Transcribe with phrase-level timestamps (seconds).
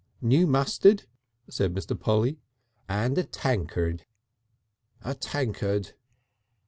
[0.19, 1.03] "New mustard,"
[1.47, 1.93] said Mr.
[1.99, 2.39] Polly.
[2.89, 4.07] "And a tankard!"
[5.05, 5.93] "A tankard."